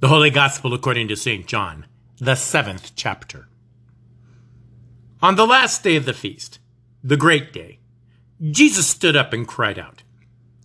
[0.00, 1.46] The Holy Gospel according to St.
[1.46, 1.86] John,
[2.18, 3.48] the seventh chapter.
[5.22, 6.58] On the last day of the feast,
[7.02, 7.78] the great day,
[8.50, 10.02] Jesus stood up and cried out,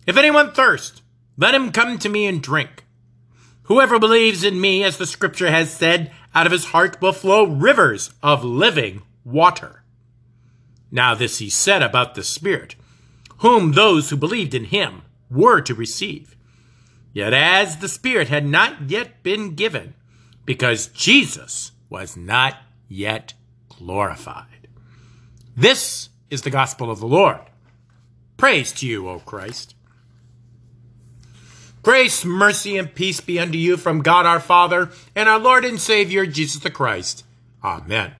[0.06, 1.02] If anyone thirst,
[1.36, 2.84] let him come to me and drink.
[3.64, 7.44] Whoever believes in me, as the scripture has said, out of his heart will flow
[7.44, 9.82] rivers of living water.
[10.90, 12.76] Now this he said about the Spirit,
[13.38, 16.36] whom those who believed in him were to receive.
[17.12, 19.94] Yet as the Spirit had not yet been given,
[20.44, 22.56] because Jesus was not
[22.88, 23.34] yet
[23.68, 24.68] glorified.
[25.56, 27.40] This is the gospel of the Lord.
[28.36, 29.74] Praise to you, O Christ.
[31.82, 35.80] Grace, mercy, and peace be unto you from God our Father and our Lord and
[35.80, 37.24] Savior Jesus the Christ.
[37.62, 38.12] Amen.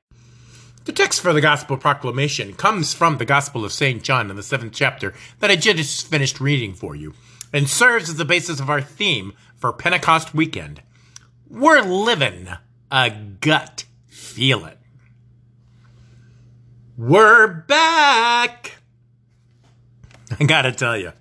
[0.84, 4.02] The text for the gospel proclamation comes from the Gospel of St.
[4.02, 7.14] John in the seventh chapter that I just finished reading for you
[7.52, 10.82] and serves as the basis of our theme for Pentecost weekend.
[11.48, 12.48] We're living
[12.90, 14.76] a gut feeling.
[16.96, 18.78] We're back!
[20.38, 21.12] I gotta tell you,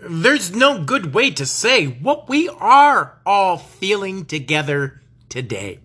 [0.00, 5.80] there's no good way to say what we are all feeling together today.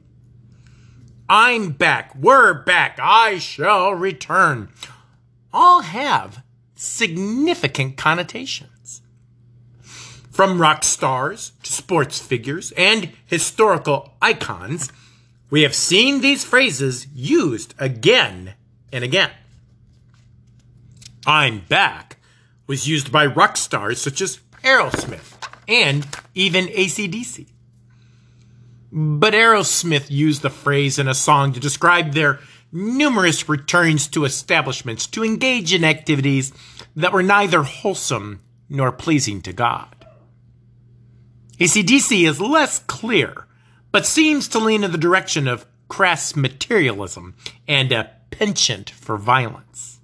[1.30, 2.14] I'm back.
[2.16, 3.00] We're back.
[3.02, 4.70] I shall return.
[5.54, 6.44] All have
[6.76, 8.73] significant connotations.
[10.34, 14.92] From rock stars to sports figures and historical icons,
[15.52, 18.56] we have seen these phrases used again
[18.92, 19.30] and again.
[21.28, 22.18] I'm back
[22.66, 27.50] was used by rock stars such as Aerosmith and even ACDC.
[28.92, 32.40] But Aerosmith used the phrase in a song to describe their
[32.72, 36.52] numerous returns to establishments to engage in activities
[36.96, 40.03] that were neither wholesome nor pleasing to God.
[41.60, 43.46] ACDC is less clear,
[43.92, 47.36] but seems to lean in the direction of crass materialism
[47.68, 50.00] and a penchant for violence.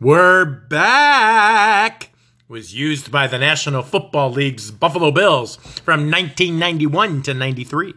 [0.00, 2.10] We're back
[2.48, 7.94] was used by the National Football League's Buffalo Bills from 1991 to 93.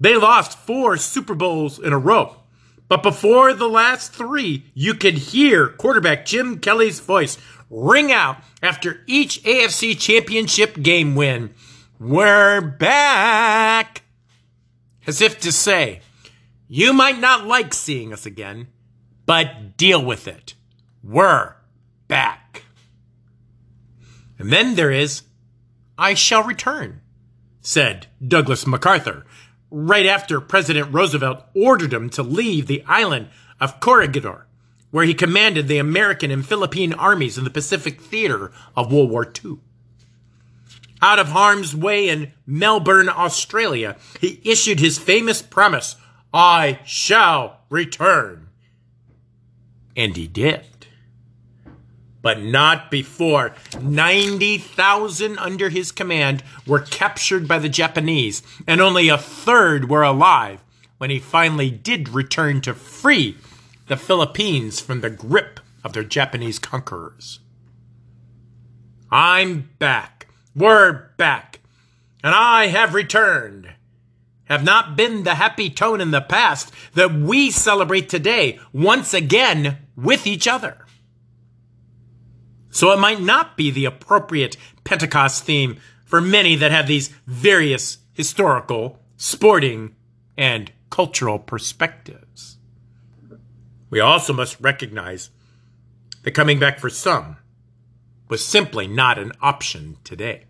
[0.00, 2.36] They lost four Super Bowls in a row.
[2.88, 7.38] But before the last three, you could hear quarterback Jim Kelly's voice
[7.72, 11.54] ring out after each AFC championship game win.
[11.98, 14.02] We're back!
[15.06, 16.02] As if to say,
[16.68, 18.68] you might not like seeing us again,
[19.24, 20.54] but deal with it.
[21.02, 21.54] We're
[22.08, 22.64] back.
[24.38, 25.22] And then there is,
[25.96, 27.00] I shall return,
[27.62, 29.24] said Douglas MacArthur,
[29.70, 33.30] right after President Roosevelt ordered him to leave the island
[33.60, 34.46] of Corregidor,
[34.92, 39.30] where he commanded the American and Philippine armies in the Pacific theater of World War
[39.44, 39.58] II.
[41.02, 45.96] Out of harm's way in Melbourne, Australia, he issued his famous promise,
[46.32, 48.46] I shall return.
[49.96, 50.66] And he did
[52.22, 59.18] but not before 90,000 under his command were captured by the Japanese, and only a
[59.18, 60.62] third were alive
[60.98, 63.36] when he finally did return to free
[63.92, 67.40] the Philippines from the grip of their Japanese conquerors.
[69.10, 70.28] I'm back.
[70.56, 71.60] We're back.
[72.24, 73.68] And I have returned.
[74.44, 79.76] Have not been the happy tone in the past that we celebrate today once again
[79.94, 80.86] with each other.
[82.70, 85.76] So it might not be the appropriate Pentecost theme
[86.06, 89.94] for many that have these various historical, sporting,
[90.38, 92.21] and cultural perspectives.
[93.92, 95.28] We also must recognize
[96.22, 97.36] that coming back for some
[98.26, 100.44] was simply not an option today.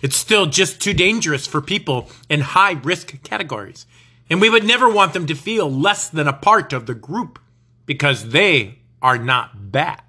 [0.00, 3.84] It's still just too dangerous for people in high risk categories,
[4.30, 7.38] and we would never want them to feel less than a part of the group
[7.84, 10.08] because they are not back.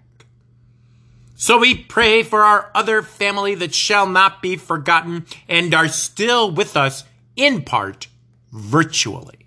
[1.36, 6.50] So we pray for our other family that shall not be forgotten and are still
[6.50, 7.04] with us
[7.36, 8.08] in part
[8.54, 9.45] virtually.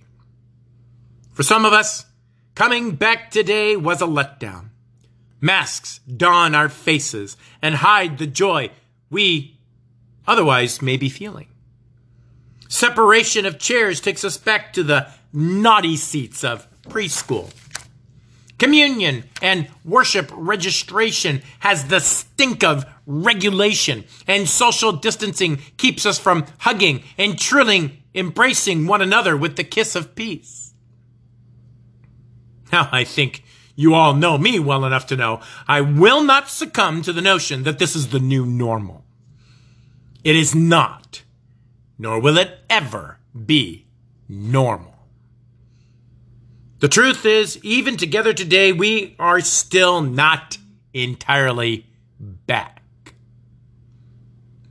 [1.39, 2.05] For some of us,
[2.57, 4.71] coming back today was a letdown.
[5.41, 8.73] Masks don our faces and hide the joy
[9.09, 9.57] we
[10.27, 11.47] otherwise may be feeling.
[12.69, 17.53] Separation of chairs takes us back to the naughty seats of preschool
[18.59, 26.47] Communion and worship registration has the stink of regulation, and social distancing keeps us from
[26.59, 30.69] hugging and trilling, embracing one another with the kiss of peace.
[32.73, 33.45] Now, I think
[33.77, 37.63] you all know me well enough to know I will not succumb to the notion
[37.63, 39.05] that this is the new normal.
[40.25, 41.23] It is not,
[41.99, 43.87] nor will it ever be
[44.29, 44.95] normal.
[46.81, 50.59] The truth is, even together today, we are still not
[50.93, 51.87] entirely
[52.21, 52.83] back.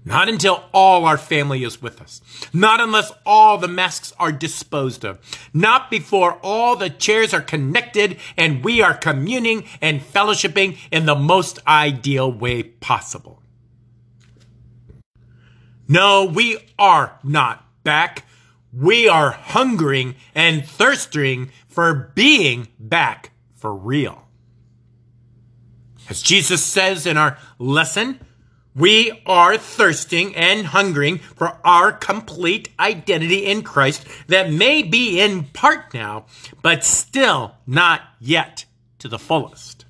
[0.07, 2.21] Not until all our family is with us.
[2.53, 5.19] Not unless all the masks are disposed of.
[5.53, 11.15] Not before all the chairs are connected and we are communing and fellowshipping in the
[11.15, 13.41] most ideal way possible.
[15.89, 18.23] No, we are not back.
[18.71, 24.25] We are hungering and thirsting for being back for real.
[26.09, 28.21] As Jesus says in our lesson,
[28.77, 35.45] we are thirsting and hungering for our complete identity in Christ that may be in
[35.45, 36.25] part now,
[36.61, 38.65] but still not yet
[38.99, 39.85] to the fullest.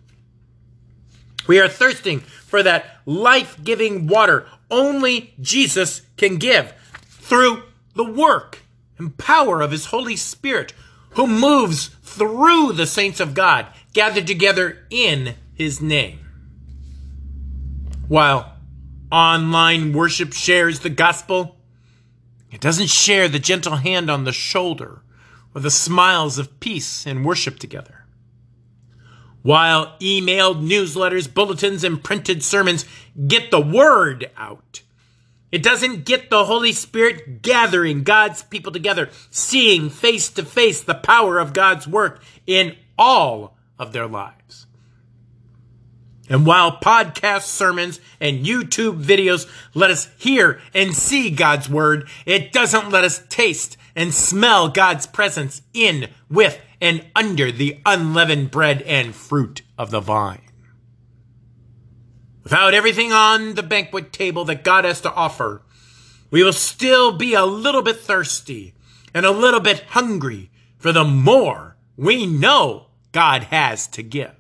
[1.48, 6.74] We are thirsting for that life giving water only Jesus can give
[7.04, 7.64] through
[7.94, 8.64] the work
[8.98, 10.74] and power of His Holy Spirit,
[11.12, 16.20] who moves through the saints of God gathered together in His name.
[18.08, 18.57] While
[19.12, 21.58] online worship shares the gospel,
[22.52, 25.02] it doesn't share the gentle hand on the shoulder
[25.54, 28.06] or the smiles of peace and worship together.
[29.42, 32.86] While emailed newsletters, bulletins, and printed sermons
[33.28, 34.82] get the word out,
[35.52, 40.96] it doesn't get the Holy Spirit gathering God's people together, seeing face to face the
[40.96, 44.68] power of God's work in all of their lives.
[46.30, 52.52] And while podcast sermons and YouTube videos let us hear and see God's word, it
[52.52, 58.82] doesn't let us taste and smell God's presence in, with, and under the unleavened bread
[58.84, 60.42] and fruit of the vine.
[62.44, 65.64] Without everything on the banquet table that God has to offer,
[66.30, 68.74] we will still be a little bit thirsty
[69.14, 74.32] and a little bit hungry for the more we know God has to give.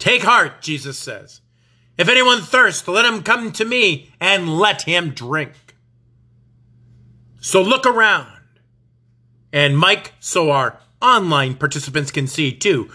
[0.00, 1.42] Take heart, Jesus says.
[1.98, 5.52] If anyone thirsts, let him come to me and let him drink.
[7.40, 8.32] So look around.
[9.52, 12.90] And Mike, so our online participants can see too.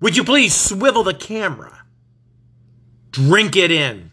[0.00, 1.84] Would you please swivel the camera?
[3.10, 4.10] Drink it in.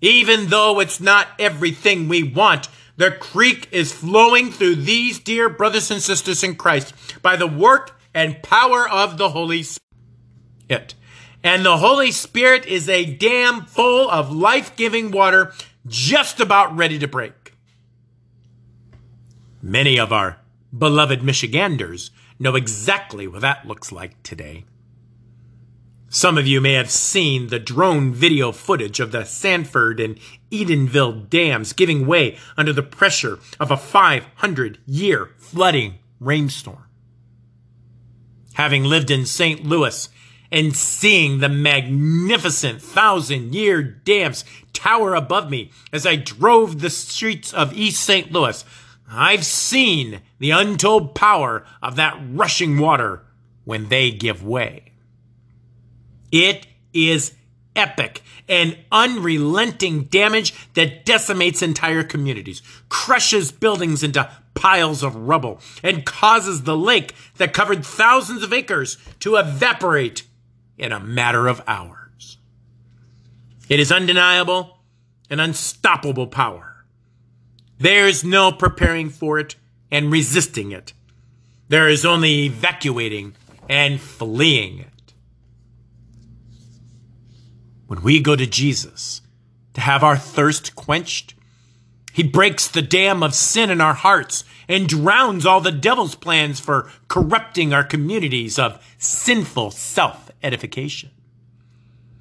[0.00, 5.90] Even though it's not everything we want, the creek is flowing through these dear brothers
[5.90, 10.94] and sisters in Christ by the work and power of the Holy Spirit.
[11.42, 15.52] And the Holy Spirit is a dam full of life giving water
[15.86, 17.54] just about ready to break.
[19.62, 20.38] Many of our
[20.76, 24.64] beloved Michiganders know exactly what that looks like today.
[26.08, 30.18] Some of you may have seen the drone video footage of the Sanford and
[30.50, 36.84] Edenville dams giving way under the pressure of a 500 year flooding rainstorm.
[38.54, 39.64] Having lived in St.
[39.64, 40.08] Louis
[40.50, 47.52] and seeing the magnificent thousand year dams tower above me as I drove the streets
[47.52, 48.30] of East St.
[48.30, 48.64] Louis,
[49.10, 53.22] I've seen the untold power of that rushing water
[53.64, 54.92] when they give way.
[56.32, 57.34] It is
[57.74, 66.06] epic and unrelenting damage that decimates entire communities, crushes buildings into piles of rubble, and
[66.06, 70.24] causes the lake that covered thousands of acres to evaporate
[70.78, 72.38] in a matter of hours.
[73.68, 74.78] It is undeniable
[75.28, 76.84] and unstoppable power.
[77.78, 79.56] There is no preparing for it
[79.90, 80.92] and resisting it.
[81.68, 83.34] There is only evacuating
[83.68, 85.14] and fleeing it.
[87.86, 89.20] When we go to Jesus
[89.74, 91.34] to have our thirst quenched,
[92.12, 96.58] he breaks the dam of sin in our hearts and drowns all the devil's plans
[96.58, 101.10] for corrupting our communities of sinful self edification.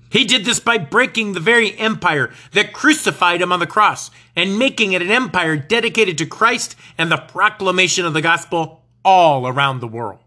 [0.09, 4.57] He did this by breaking the very empire that crucified him on the cross and
[4.57, 9.79] making it an empire dedicated to Christ and the proclamation of the gospel all around
[9.79, 10.19] the world.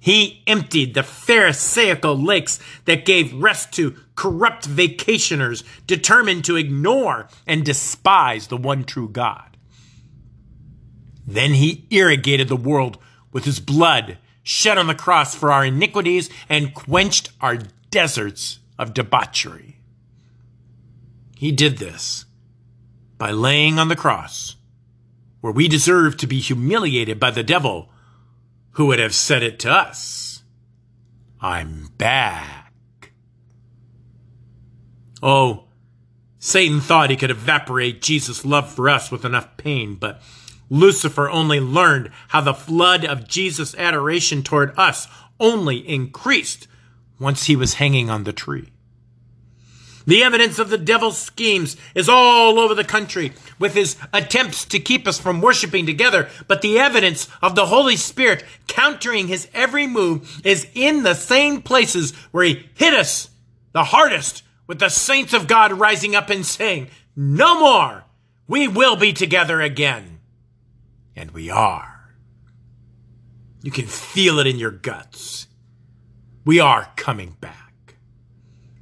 [0.00, 7.64] He emptied the Pharisaical lakes that gave rest to corrupt vacationers determined to ignore and
[7.64, 9.56] despise the one true God.
[11.26, 12.98] Then he irrigated the world
[13.32, 17.58] with his blood shed on the cross for our iniquities and quenched our
[17.90, 19.76] deserts of debauchery.
[21.36, 22.24] He did this
[23.18, 24.56] by laying on the cross
[25.42, 27.90] where we deserve to be humiliated by the devil
[28.70, 30.42] who would have said it to us
[31.42, 33.12] I'm back.
[35.22, 35.64] Oh,
[36.38, 40.22] Satan thought he could evaporate Jesus' love for us with enough pain, but
[40.70, 45.08] Lucifer only learned how the flood of Jesus' adoration toward us
[45.40, 46.68] only increased
[47.18, 48.70] once he was hanging on the tree.
[50.06, 54.80] The evidence of the devil's schemes is all over the country with his attempts to
[54.80, 56.30] keep us from worshiping together.
[56.46, 61.60] But the evidence of the Holy Spirit countering his every move is in the same
[61.60, 63.28] places where he hit us
[63.72, 68.04] the hardest with the saints of God rising up and saying, no more.
[68.46, 70.17] We will be together again.
[71.18, 72.14] And we are.
[73.62, 75.48] You can feel it in your guts.
[76.44, 77.68] We are coming back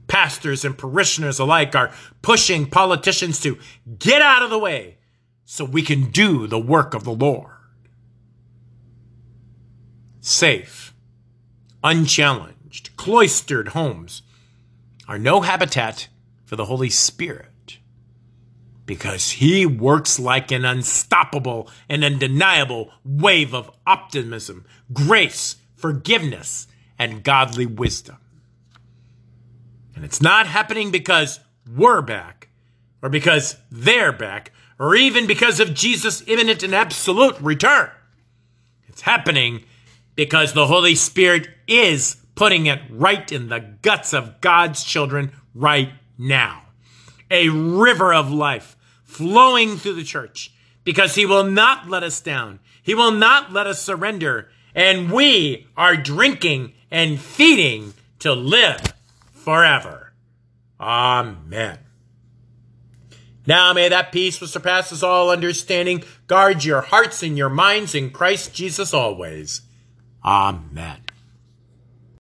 [0.07, 3.59] pastors and parishioners alike are pushing politicians to
[3.99, 4.97] get out of the way
[5.45, 7.53] so we can do the work of the Lord.
[10.21, 10.95] Safe,
[11.85, 14.23] unchallenged, cloistered homes
[15.07, 16.09] are no habitat
[16.45, 17.51] for the Holy Spirit
[18.87, 26.67] because He works like an unstoppable and undeniable wave of optimism, grace, forgiveness,
[26.99, 28.17] and godly wisdom.
[29.95, 31.41] And it's not happening because
[31.75, 32.49] we're back,
[33.03, 37.91] or because they're back, or even because of Jesus' imminent and absolute return.
[38.89, 39.65] It's happening
[40.15, 45.91] because the Holy Spirit is putting it right in the guts of God's children right
[46.19, 46.63] now.
[47.31, 48.76] A river of life
[49.17, 50.53] flowing through the church
[50.85, 52.61] because He will not let us down.
[52.83, 54.49] He will not let us surrender.
[54.75, 58.93] And we are drinking and feeding to live
[59.33, 60.13] forever.
[60.79, 61.79] Amen.
[63.47, 68.11] Now may that peace which surpasses all understanding guard your hearts and your minds in
[68.11, 69.63] Christ Jesus always.
[70.25, 71.06] Amen.